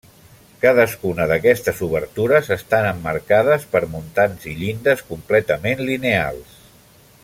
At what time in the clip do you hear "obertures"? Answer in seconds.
1.87-2.49